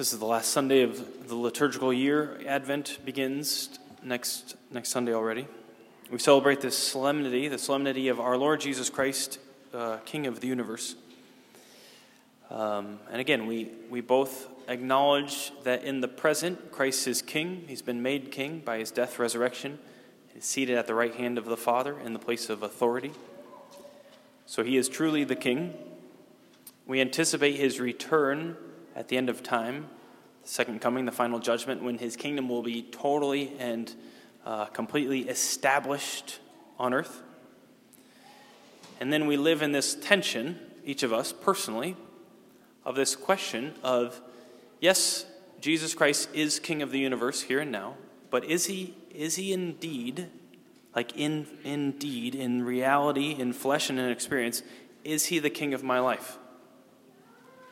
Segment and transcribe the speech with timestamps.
[0.00, 2.40] This is the last Sunday of the liturgical year.
[2.46, 5.46] Advent begins next, next Sunday already.
[6.10, 9.38] We celebrate this solemnity, the solemnity of our Lord Jesus Christ,
[9.74, 10.94] uh, King of the universe.
[12.48, 17.66] Um, and again, we, we both acknowledge that in the present, Christ is King.
[17.68, 19.78] He's been made King by his death, resurrection.
[20.32, 23.12] He's seated at the right hand of the Father in the place of authority.
[24.46, 25.74] So he is truly the King.
[26.86, 28.56] We anticipate his return
[29.00, 29.88] at the end of time,
[30.42, 33.94] the second coming, the final judgment, when his kingdom will be totally and
[34.44, 36.38] uh, completely established
[36.78, 37.22] on earth.
[39.00, 41.96] And then we live in this tension, each of us personally,
[42.84, 44.20] of this question of
[44.80, 45.24] yes,
[45.62, 47.96] Jesus Christ is King of the universe here and now,
[48.30, 50.26] but is he, is he indeed,
[50.94, 54.62] like in indeed, in reality, in flesh and in experience,
[55.04, 56.36] is he the King of my life?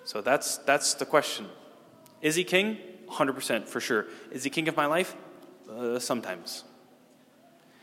[0.08, 1.48] So that's, that's the question.
[2.22, 2.78] Is he king?
[3.10, 4.06] 100% for sure.
[4.30, 5.14] Is he king of my life?
[5.70, 6.64] Uh, sometimes.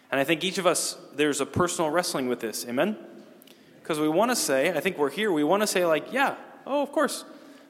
[0.09, 2.65] And I think each of us, there's a personal wrestling with this.
[2.67, 2.97] Amen?
[3.79, 6.33] Because we want to say, I think we're here, we want to say, like, yeah,
[6.65, 7.25] oh, of course.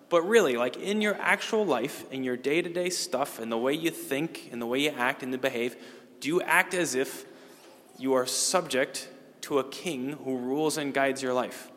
[0.08, 3.58] But really, like in your actual life, in your day to day stuff, in the
[3.58, 5.76] way you think, in the way you act in and behave,
[6.22, 7.26] do you act as if
[8.00, 9.10] you are subject
[9.42, 11.70] to a king who rules and guides your life?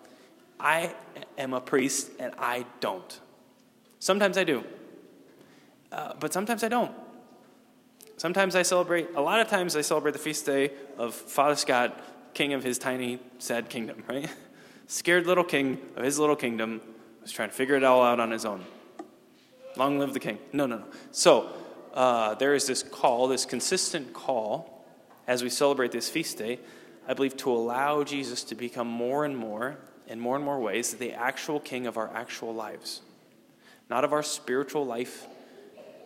[0.61, 0.95] I
[1.37, 3.20] am a priest and I don't.
[4.01, 4.65] Sometimes I do,
[5.91, 6.92] uh, but sometimes I don't.
[8.17, 12.00] Sometimes I celebrate, a lot of times I celebrate the feast day of Father Scott,
[12.34, 14.28] king of his tiny, sad kingdom, right?
[14.89, 16.81] Scared little king of his little kingdom
[17.22, 18.65] was trying to figure it all out on his own.
[19.77, 20.39] Long live the king.
[20.53, 20.84] No, no, no.
[21.12, 21.53] So
[21.95, 24.84] uh, there is this call, this consistent call,
[25.27, 26.59] as we celebrate this feast day,
[27.06, 29.78] I believe, to allow Jesus to become more and more
[30.09, 33.03] in more and more ways the actual king of our actual lives.
[33.89, 35.27] Not of our spiritual life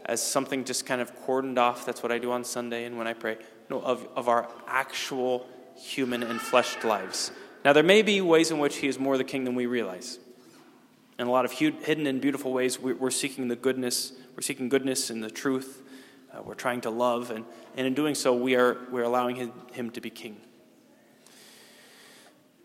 [0.05, 1.87] as something just kind of cordoned off.
[1.87, 3.39] That's what I do on Sunday and when I pray.
[3.71, 7.31] No, of, of our actual human and fleshed lives.
[7.65, 10.19] Now, there may be ways in which he is more the king than we realize.
[11.19, 15.11] In a lot of hidden and beautiful ways, we're seeking the goodness, we're seeking goodness
[15.11, 15.83] and the truth.
[16.33, 17.45] Uh, we're trying to love, and,
[17.77, 20.41] and in doing so, we are, we're allowing him, him to be king.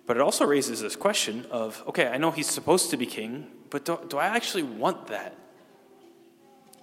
[0.07, 3.47] But it also raises this question of okay, I know he's supposed to be king,
[3.69, 5.35] but do, do I actually want that?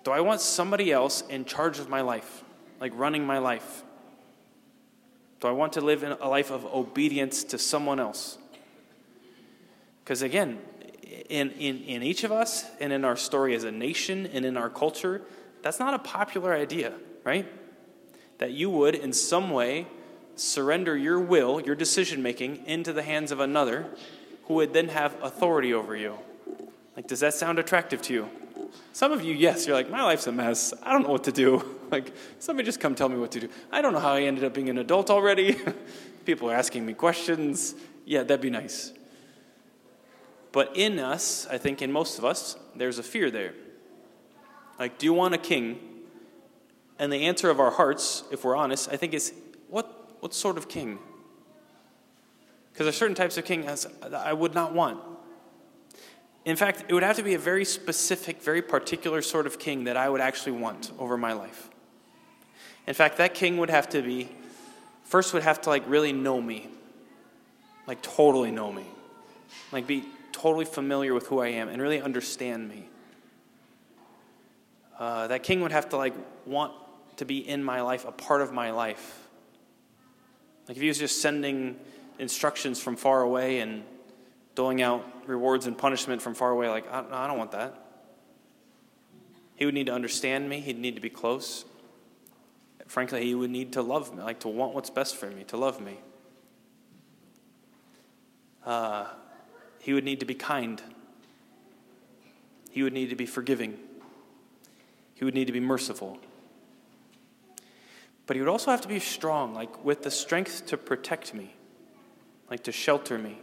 [0.05, 2.45] Do I want somebody else in charge of my life,
[2.79, 3.83] like running my life?
[5.41, 8.37] Do I want to live in a life of obedience to someone else?
[10.05, 10.59] Because again,
[11.31, 14.59] in, in, in each of us and in our story as a nation and in
[14.59, 15.23] our culture,
[15.63, 16.93] that's not a popular idea,
[17.25, 17.51] right?
[18.39, 19.87] That you would, in some way,
[20.37, 23.87] surrender your will, your decision making, into the hands of another
[24.45, 26.19] who would then have authority over you.
[26.97, 28.29] Like, does that sound attractive to you?
[28.93, 30.73] Some of you, yes, you're like, my life's a mess.
[30.83, 31.65] I don't know what to do.
[31.91, 33.49] Like, somebody just come tell me what to do.
[33.71, 35.57] I don't know how I ended up being an adult already.
[36.25, 37.77] People are asking me questions.
[38.05, 38.93] Yeah, that'd be nice.
[40.51, 43.55] But in us, I think in most of us, there's a fear there.
[44.79, 45.79] Like, do you want a king?
[46.99, 49.33] And the answer of our hearts, if we're honest, I think is
[49.69, 50.99] what what sort of king?
[52.73, 53.69] Because there's certain types of king
[54.11, 55.03] I would not want.
[56.47, 59.85] In fact, it would have to be a very specific, very particular sort of king
[59.85, 61.69] that I would actually want over my life.
[62.87, 64.31] In fact, that king would have to be,
[65.03, 66.69] first, would have to like really know me,
[67.87, 68.87] like totally know me,
[69.73, 72.89] like be totally familiar with who I am and really understand me.
[74.99, 76.15] Uh, that king would have to like
[76.47, 76.73] want
[77.19, 79.21] to be in my life, a part of my life.
[80.69, 81.77] Like if he was just sending
[82.19, 83.83] instructions from far away and
[84.55, 87.81] doling out rewards and punishment from far away, like, I, I don't want that.
[89.57, 91.65] He would need to understand me, he'd need to be close.
[92.87, 95.57] Frankly, he would need to love me, like to want what's best for me, to
[95.57, 95.99] love me.
[98.65, 99.07] Uh,
[99.81, 100.83] he would need to be kind.
[102.71, 103.79] He would need to be forgiving.
[105.15, 106.19] He would need to be merciful.
[108.27, 111.55] But he would also have to be strong, like with the strength to protect me,
[112.51, 113.39] like to shelter me.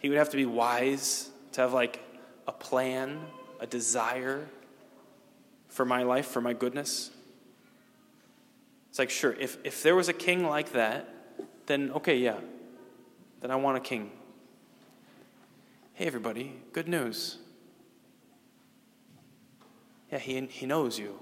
[0.00, 2.00] He would have to be wise, to have like
[2.46, 3.20] a plan,
[3.60, 4.46] a desire
[5.68, 7.10] for my life, for my goodness.
[8.90, 11.08] It's like, sure, if, if there was a king like that,
[11.66, 12.38] then okay, yeah,
[13.40, 14.10] then I want a king.
[15.94, 17.38] Hey, everybody, good news.
[20.10, 21.18] Yeah, he, he knows you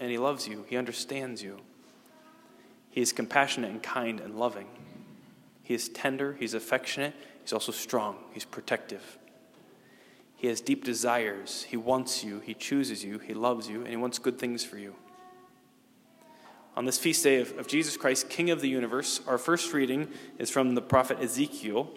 [0.00, 0.64] and He loves you.
[0.68, 1.58] He understands you.
[2.90, 4.68] He is compassionate and kind and loving.
[5.62, 6.36] He is tender.
[6.38, 7.14] He's affectionate.
[7.42, 8.16] He's also strong.
[8.32, 9.18] He's protective.
[10.36, 11.64] He has deep desires.
[11.68, 12.40] He wants you.
[12.40, 13.18] He chooses you.
[13.18, 13.80] He loves you.
[13.80, 14.94] And He wants good things for you.
[16.76, 20.08] On this feast day of, of Jesus Christ, King of the universe, our first reading
[20.38, 21.90] is from the prophet Ezekiel.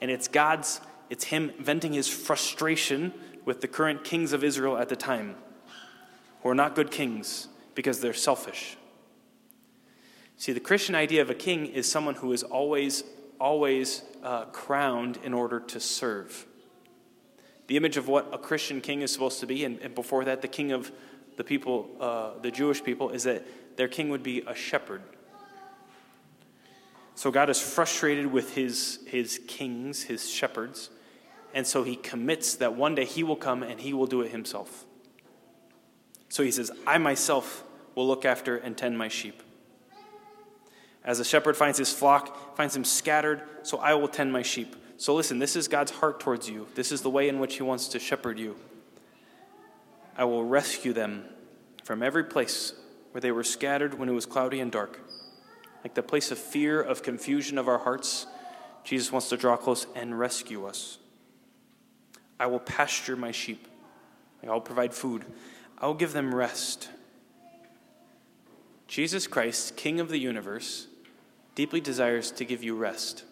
[0.00, 0.80] And it's God's,
[1.10, 3.12] it's Him venting His frustration
[3.44, 5.36] with the current kings of Israel at the time,
[6.46, 8.76] who are not good kings because they're selfish.
[10.36, 13.02] See, the Christian idea of a king is someone who is always,
[13.40, 16.46] always uh, crowned in order to serve.
[17.66, 20.40] The image of what a Christian king is supposed to be, and, and before that,
[20.40, 20.92] the king of
[21.36, 25.02] the people, uh, the Jewish people, is that their king would be a shepherd.
[27.16, 30.90] So God is frustrated with his, his kings, his shepherds,
[31.54, 34.30] and so he commits that one day he will come and he will do it
[34.30, 34.84] himself.
[36.28, 37.64] So he says, I myself
[37.94, 39.42] will look after and tend my sheep.
[41.04, 44.74] As a shepherd finds his flock, finds them scattered, so I will tend my sheep.
[44.96, 46.66] So listen, this is God's heart towards you.
[46.74, 48.56] This is the way in which he wants to shepherd you.
[50.16, 51.24] I will rescue them
[51.84, 52.72] from every place
[53.12, 55.00] where they were scattered when it was cloudy and dark.
[55.84, 58.26] Like the place of fear, of confusion of our hearts,
[58.82, 60.98] Jesus wants to draw close and rescue us.
[62.40, 63.68] I will pasture my sheep.
[64.42, 65.24] I will provide food.
[65.78, 66.88] I will give them rest.
[68.88, 70.86] Jesus Christ, King of the universe,
[71.54, 73.24] deeply desires to give you rest,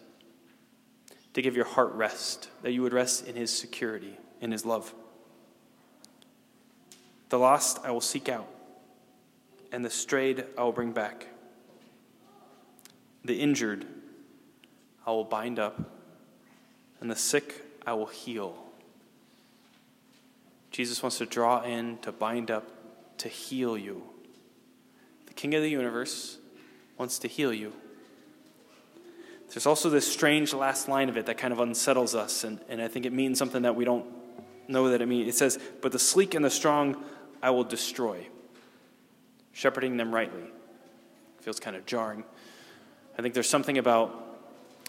[1.33, 4.93] to give your heart rest, that you would rest in his security, in his love.
[7.29, 8.47] The lost I will seek out,
[9.71, 11.27] and the strayed I will bring back.
[13.23, 13.85] The injured
[15.05, 15.79] I will bind up,
[16.99, 18.64] and the sick I will heal.
[20.75, 22.69] Jesus wants to draw in, to bind up,
[23.19, 24.03] to heal you.
[25.25, 26.37] The King of the universe
[26.97, 27.71] wants to heal you.
[29.51, 32.81] There's also this strange last line of it that kind of unsettles us, and, and
[32.81, 34.05] I think it means something that we don't
[34.67, 35.29] know that it means.
[35.29, 37.01] It says, But the sleek and the strong
[37.41, 38.27] I will destroy,
[39.53, 40.43] shepherding them rightly.
[41.39, 42.25] feels kind of jarring.
[43.17, 44.13] I think there's something about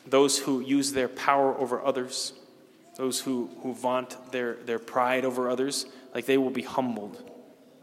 [0.04, 2.32] those who use their power over others,
[2.96, 7.30] those who, who vaunt their, their pride over others, like they will be humbled.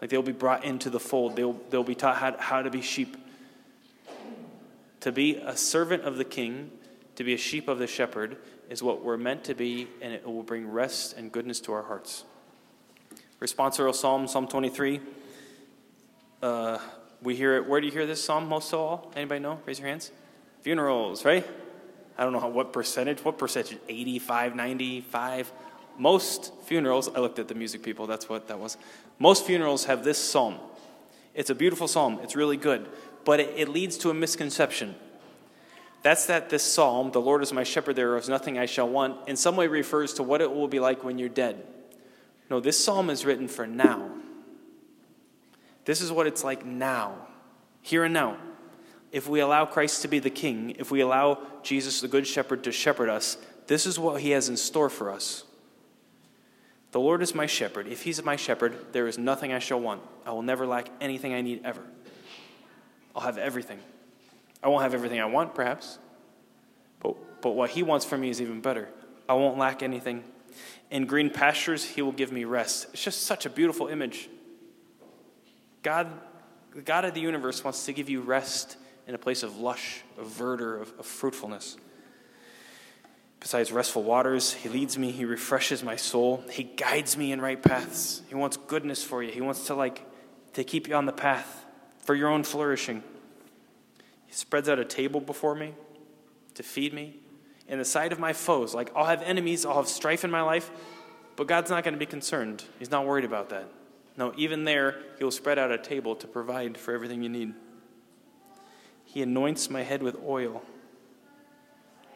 [0.02, 1.36] Like they'll be brought into the fold.
[1.36, 3.16] They'll, they'll be taught how, how to be sheep.
[5.02, 6.72] To be a servant of the king,
[7.16, 8.38] to be a sheep of the shepherd,
[8.70, 11.84] is what we're meant to be, and it will bring rest and goodness to our
[11.84, 12.24] hearts.
[13.40, 15.00] Responsorial Psalm, Psalm 23.
[16.42, 16.80] Uh,
[17.22, 17.68] we hear it.
[17.68, 19.12] Where do you hear this psalm most of all?
[19.16, 19.60] Anybody know?
[19.66, 20.12] Raise your hands.
[20.62, 21.46] Funerals, right?
[22.18, 23.24] I don't know how, what percentage.
[23.24, 23.80] What percentage?
[23.88, 25.52] 85, 95?
[25.98, 28.78] Most funerals, I looked at the music people, that's what that was.
[29.20, 30.58] Most funerals have this psalm.
[31.36, 32.88] It's a beautiful psalm, it's really good
[33.26, 34.96] but it, it leads to a misconception.
[36.02, 39.28] That's that this psalm, the Lord is my shepherd, there is nothing I shall want,
[39.28, 41.66] in some way refers to what it will be like when you're dead.
[42.50, 44.12] No, this psalm is written for now.
[45.86, 47.28] This is what it's like now,
[47.82, 48.38] here and now.
[49.14, 52.64] If we allow Christ to be the king, if we allow Jesus, the good shepherd,
[52.64, 53.38] to shepherd us,
[53.68, 55.44] this is what he has in store for us.
[56.92, 57.88] The Lord is my shepherd.
[57.88, 60.02] If he's my shepherd, there is nothing I shall want.
[60.26, 61.84] I will never lack anything I need ever.
[63.16, 63.80] I'll have everything.
[64.64, 66.00] I won't have everything I want, perhaps,
[67.00, 68.90] but, but what He wants for me is even better.
[69.30, 70.24] I won't lack anything.
[70.90, 72.88] In green pastures, He will give me rest.
[72.94, 74.28] It's just such a beautiful image.
[75.84, 76.08] God,
[76.74, 80.02] the God of the universe, wants to give you rest in a place of lush,
[80.18, 81.78] of verdure, of, of fruitfulness.
[83.40, 87.62] Besides restful waters, He leads me, He refreshes my soul, He guides me in right
[87.62, 88.22] paths.
[88.30, 89.32] He wants goodness for you.
[89.32, 90.06] He wants to like
[90.54, 91.66] to keep you on the path
[92.00, 93.04] for your own flourishing.
[94.26, 95.74] He spreads out a table before me
[96.56, 97.18] to feed me
[97.68, 98.74] in the sight of my foes.
[98.74, 100.72] Like, I'll have enemies, I'll have strife in my life,
[101.36, 102.64] but God's not going to be concerned.
[102.80, 103.68] He's not worried about that.
[104.16, 107.54] No, even there, He'll spread out a table to provide for everything you need.
[109.14, 110.64] He anoints my head with oil.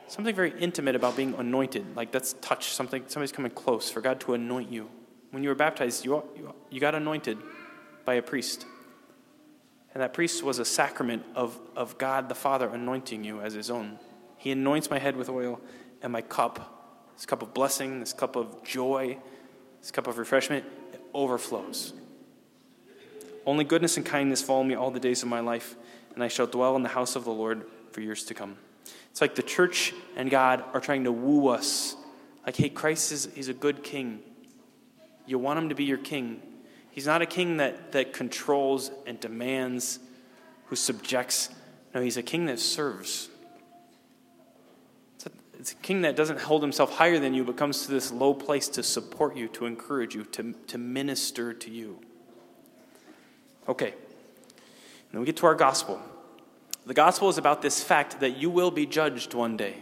[0.08, 1.96] Something very intimate about being anointed.
[1.96, 4.89] Like, that's touch, something, somebody's coming close for God to anoint you.
[5.30, 6.24] When you were baptized, you,
[6.72, 7.38] you, got anointed
[8.04, 8.66] by a priest.
[9.94, 13.70] And that priest was a sacrament of, of God the Father anointing you as his
[13.70, 14.00] own.
[14.38, 15.62] He anoints my head with oil
[16.01, 19.20] and my cup, this cup of blessing, this cup of joy,
[19.82, 21.94] this cup of refreshment, it overflows.
[23.46, 25.75] Only goodness and kindness follow me all the days of my life,
[26.18, 28.58] and I shall dwell in the house of the Lord for years to come.
[29.12, 31.96] It's like the church and God are trying to woo us.
[32.44, 34.22] Like, hey, Christ is he's a good king.
[35.28, 36.42] You want him to be your king.
[36.90, 40.00] He's not a king that, that controls and demands,
[40.66, 41.50] who subjects.
[41.94, 43.30] No, he's a king that serves.
[45.60, 48.34] It's a king that doesn't hold himself higher than you, but comes to this low
[48.34, 52.00] place to support you, to encourage you, to, to minister to you.
[53.70, 53.94] Okay.
[55.18, 56.00] Then we get to our gospel.
[56.86, 59.78] The gospel is about this fact that you will be judged one day.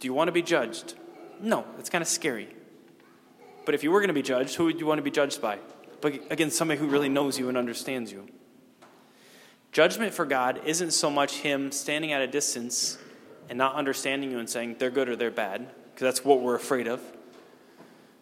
[0.00, 0.94] Do you want to be judged?
[1.40, 2.48] No, it's kind of scary.
[3.64, 5.40] But if you were going to be judged, who would you want to be judged
[5.40, 5.60] by?
[6.00, 8.26] But again, somebody who really knows you and understands you.
[9.70, 12.98] Judgment for God isn't so much Him standing at a distance
[13.48, 16.56] and not understanding you and saying they're good or they're bad, because that's what we're
[16.56, 17.00] afraid of.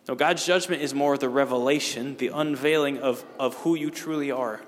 [0.08, 4.60] No, God's judgment is more the revelation, the unveiling of, of who you truly are.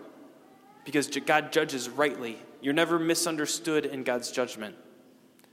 [0.87, 2.39] Because God judges rightly.
[2.63, 4.77] You're never misunderstood in God's judgment.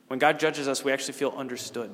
[0.07, 1.91] When God judges us, we actually feel understood.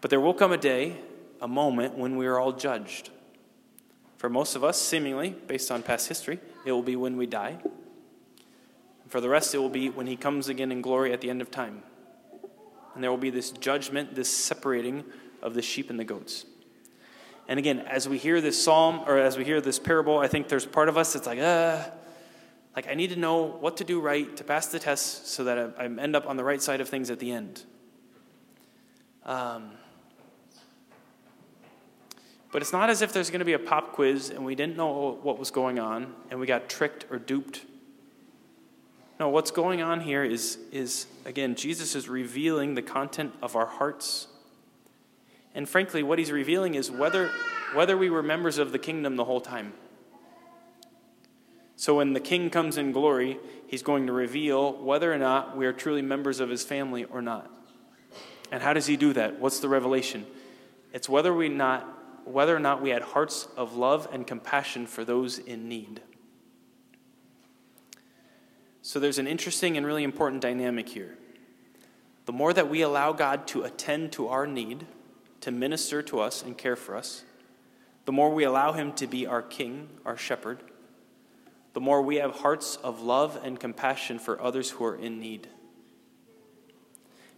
[0.00, 0.98] But there will come a day,
[1.40, 3.10] a moment, when we are all judged.
[4.18, 7.58] For most of us, seemingly, based on past history, it will be when we die.
[9.08, 11.42] For the rest, it will be when he comes again in glory at the end
[11.42, 11.82] of time.
[12.94, 15.04] And there will be this judgment, this separating
[15.42, 16.46] of the sheep and the goats.
[17.52, 20.48] And again, as we hear this psalm or as we hear this parable, I think
[20.48, 21.84] there's part of us that's like, uh,
[22.74, 25.74] like I need to know what to do right to pass the test so that
[25.78, 27.62] I, I end up on the right side of things at the end.
[29.26, 29.72] Um,
[32.52, 34.78] but it's not as if there's going to be a pop quiz and we didn't
[34.78, 37.66] know what was going on and we got tricked or duped
[39.22, 43.66] no, what's going on here is, is again, Jesus is revealing the content of our
[43.66, 44.26] hearts.
[45.54, 47.30] And frankly, what he's revealing is whether,
[47.74, 49.74] whether we were members of the kingdom the whole time.
[51.76, 55.66] So when the king comes in glory, he's going to reveal whether or not we
[55.66, 57.50] are truly members of his family or not.
[58.50, 59.40] And how does he do that?
[59.40, 60.26] What's the revelation?
[60.92, 65.04] It's whether we not whether or not we had hearts of love and compassion for
[65.04, 66.00] those in need.
[68.80, 71.16] So there's an interesting and really important dynamic here.
[72.26, 74.86] The more that we allow God to attend to our need,
[75.42, 77.24] to minister to us and care for us,
[78.04, 80.60] the more we allow Him to be our King, our shepherd,
[81.72, 85.48] the more we have hearts of love and compassion for others who are in need.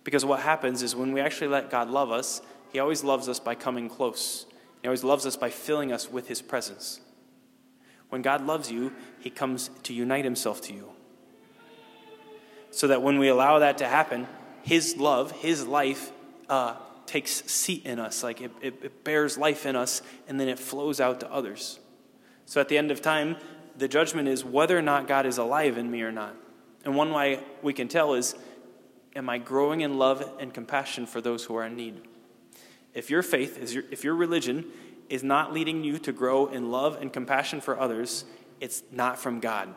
[0.03, 2.41] Because what happens is when we actually let God love us,
[2.73, 4.47] He always loves us by coming close.
[4.83, 7.01] He always loves us by filling us with His presence.
[8.11, 10.91] When God loves you, He comes to unite Himself to you
[12.75, 14.27] so that when we allow that to happen,
[14.63, 16.11] His love, His life,
[16.49, 16.75] uh,
[17.07, 18.23] takes seat in us.
[18.23, 21.79] Like it, it, it bears life in us, and then it flows out to others.
[22.47, 23.37] So at the end of time,
[23.77, 26.37] the judgment is whether or not God is alive in me or not.
[26.85, 28.35] And one way we can tell is
[29.17, 32.01] am I growing in love and compassion for those who are in need?
[32.93, 34.67] If your faith, is your, if your religion
[35.09, 38.25] is not leading you to grow in love and compassion for others,
[38.61, 39.75] it's not from God.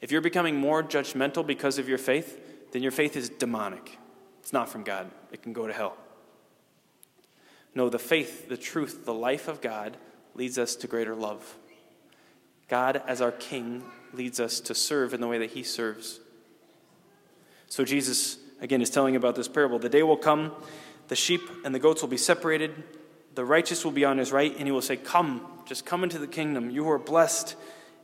[0.00, 3.98] If you're becoming more judgmental because of your faith, then your faith is demonic.
[4.42, 5.96] It's not from God, it can go to hell.
[7.74, 9.96] No, the faith, the truth, the life of God
[10.34, 11.56] leads us to greater love.
[12.68, 16.20] God, as our King, leads us to serve in the way that He serves.
[17.68, 19.78] So, Jesus, again, is telling about this parable.
[19.78, 20.52] The day will come,
[21.08, 22.74] the sheep and the goats will be separated,
[23.34, 26.18] the righteous will be on his right, and He will say, Come, just come into
[26.18, 26.68] the kingdom.
[26.68, 27.56] You are blessed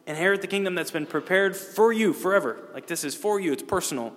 [0.09, 2.59] inherit the kingdom that's been prepared for you forever.
[2.73, 4.14] Like this is for you, it's personal.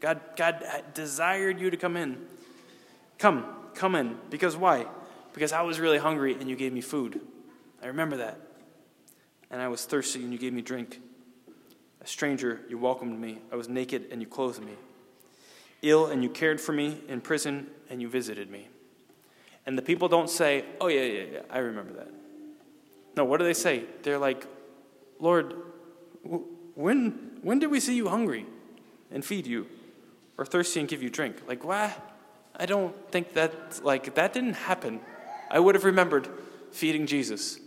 [0.00, 0.64] God, God
[0.94, 2.18] desired you to come in.
[3.18, 4.16] Come, come in.
[4.30, 4.86] Because why?
[5.32, 7.20] Because I was really hungry and you gave me food.
[7.82, 8.40] I remember that.
[9.50, 11.00] And I was thirsty and you gave me drink.
[12.00, 13.38] A stranger, you welcomed me.
[13.52, 14.72] I was naked and you clothed me.
[15.82, 16.98] Ill and you cared for me.
[17.08, 18.68] In prison and you visited me.
[19.66, 22.08] And the people don't say, Oh, yeah, yeah, yeah, I remember that.
[23.16, 23.84] No, what do they say?
[24.02, 24.46] They're like,
[25.18, 25.54] Lord,
[26.74, 28.46] when, when did we see you hungry
[29.10, 29.66] and feed you,
[30.38, 31.42] or thirsty and give you drink?
[31.46, 31.94] Like, why?
[32.56, 35.00] I don't think that, like, that didn't happen.
[35.50, 36.28] I would have remembered
[36.72, 37.58] feeding Jesus.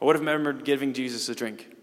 [0.00, 1.74] I would have remembered giving Jesus a drink.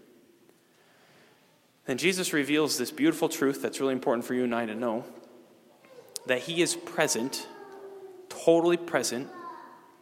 [1.84, 5.04] Then Jesus reveals this beautiful truth that's really important for you and I to know
[6.26, 7.46] that He is present,
[8.28, 9.28] totally present,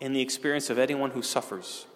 [0.00, 1.86] in the experience of anyone who suffers.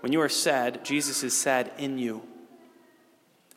[0.00, 2.22] When you are sad, Jesus is sad in you.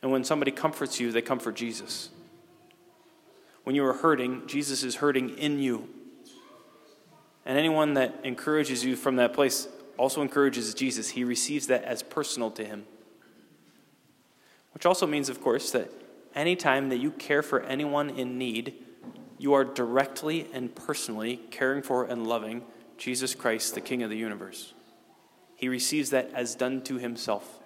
[0.01, 2.09] And when somebody comforts you, they comfort Jesus.
[3.63, 5.89] When you are hurting, Jesus is hurting in you.
[7.45, 11.09] And anyone that encourages you from that place also encourages Jesus.
[11.09, 12.85] He receives that as personal to him.
[14.73, 15.91] Which also means, of course, that
[16.35, 18.73] anytime that you care for anyone in need,
[19.37, 22.63] you are directly and personally caring for and loving
[22.97, 24.73] Jesus Christ, the King of the universe
[25.55, 27.59] he receives that as done to himself.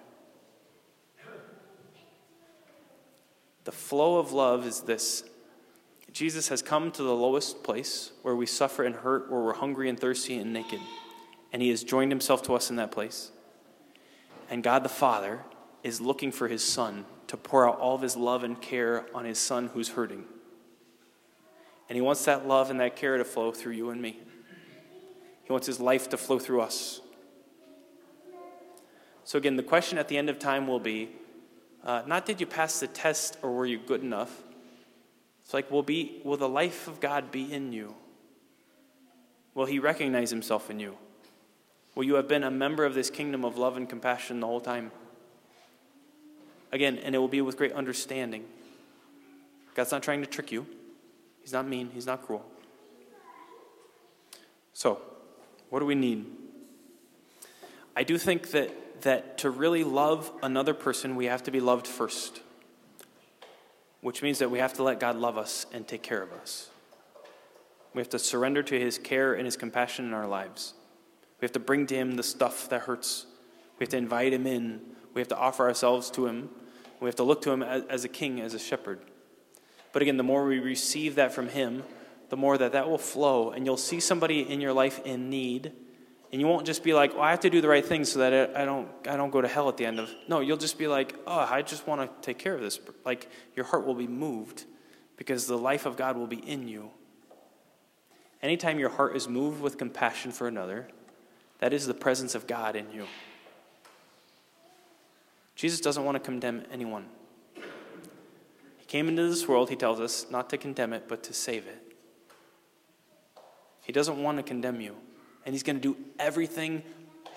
[3.64, 5.24] The flow of love is this
[6.12, 9.88] Jesus has come to the lowest place where we suffer and hurt, where we're hungry
[9.88, 10.80] and thirsty and naked.
[11.52, 13.30] And he has joined himself to us in that place.
[14.48, 15.40] And God the Father
[15.82, 19.24] is looking for his Son to pour out all of his love and care on
[19.24, 20.24] his Son who's hurting.
[21.88, 24.18] And he wants that love and that care to flow through you and me.
[25.44, 27.00] He wants his life to flow through us.
[29.24, 31.10] So, again, the question at the end of time will be
[31.84, 34.42] uh, not did you pass the test or were you good enough?
[35.44, 37.94] It's like, will, be, will the life of God be in you?
[39.54, 40.96] Will he recognize himself in you?
[41.94, 44.60] Will you have been a member of this kingdom of love and compassion the whole
[44.60, 44.92] time?
[46.72, 48.44] Again, and it will be with great understanding.
[49.74, 50.66] God's not trying to trick you,
[51.42, 52.44] He's not mean, He's not cruel.
[54.72, 55.00] So,
[55.68, 56.26] what do we need?
[57.96, 58.70] I do think that
[59.02, 62.40] that to really love another person, we have to be loved first,
[64.00, 66.70] which means that we have to let God love us and take care of us.
[67.94, 70.74] We have to surrender to His care and His compassion in our lives.
[71.40, 73.26] We have to bring to Him the stuff that hurts.
[73.78, 74.80] We have to invite Him in.
[75.14, 76.50] We have to offer ourselves to Him.
[77.00, 79.00] We have to look to Him as, a king, as a shepherd.
[79.92, 81.82] But again, the more we receive that from Him,
[82.28, 85.72] the more that that will flow, and you'll see somebody in your life in need
[86.32, 88.20] and you won't just be like, well, I have to do the right thing so
[88.20, 90.10] that I don't, I don't go to hell at the end of.
[90.28, 92.78] No, you'll just be like, oh, I just want to take care of this.
[93.04, 94.64] Like your heart will be moved
[95.16, 96.90] because the life of God will be in you.
[98.42, 100.86] Anytime your heart is moved with compassion for another,
[101.58, 103.06] that is the presence of God in you.
[105.56, 107.06] Jesus doesn't want to condemn anyone.
[107.54, 111.66] He came into this world, he tells us, not to condemn it, but to save
[111.66, 111.92] it.
[113.82, 114.94] He doesn't want to condemn you
[115.44, 116.82] and He's going to do everything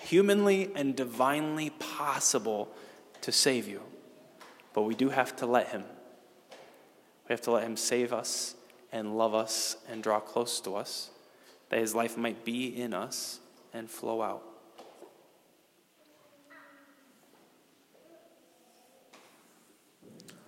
[0.00, 2.68] humanly and divinely possible
[3.22, 3.80] to save you.
[4.72, 5.84] But we do have to let Him.
[7.28, 8.54] We have to let Him save us
[8.92, 11.10] and love us and draw close to us,
[11.70, 13.40] that His life might be in us
[13.72, 14.42] and flow out.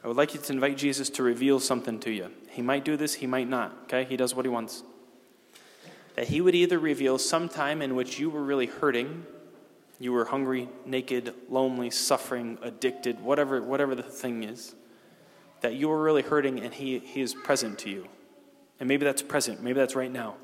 [0.05, 2.31] I would like you to invite Jesus to reveal something to you.
[2.49, 4.05] He might do this, he might not, okay?
[4.05, 4.85] He does what he wants
[6.16, 9.24] that he would either reveal some time in which you were really hurting,
[9.98, 14.74] you were hungry, naked, lonely, suffering, addicted, whatever, whatever the thing is,
[15.61, 18.09] that you were really hurting and he, he is present to you.
[18.81, 20.37] And maybe that's present, maybe that's right now.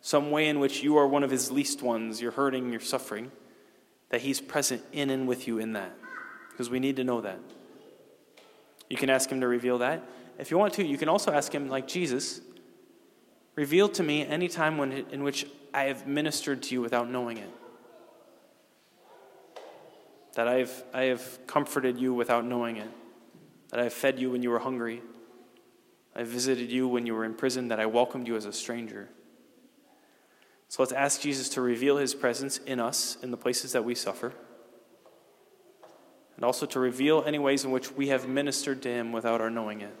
[0.00, 3.30] Some way in which you are one of his least ones, you're hurting, you're suffering,
[4.10, 5.96] that he's present in and with you in that.
[6.50, 7.38] Because we need to know that.
[8.88, 10.02] You can ask him to reveal that.
[10.38, 12.40] If you want to, you can also ask him, like Jesus,
[13.56, 17.38] Reveal to me any time when, in which I have ministered to you without knowing
[17.38, 17.50] it.
[20.34, 22.90] That I have, I have comforted you without knowing it.
[23.70, 25.02] That I have fed you when you were hungry.
[26.14, 27.68] I visited you when you were in prison.
[27.68, 29.08] That I welcomed you as a stranger.
[30.68, 33.94] So let's ask Jesus to reveal his presence in us in the places that we
[33.94, 34.34] suffer.
[36.36, 39.48] And also to reveal any ways in which we have ministered to him without our
[39.48, 39.96] knowing it.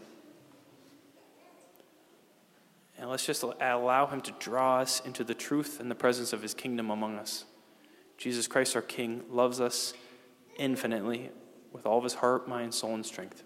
[2.98, 6.42] And let's just allow him to draw us into the truth and the presence of
[6.42, 7.44] his kingdom among us.
[8.16, 9.92] Jesus Christ, our King, loves us
[10.58, 11.30] infinitely
[11.72, 13.44] with all of his heart, mind, soul, and strength.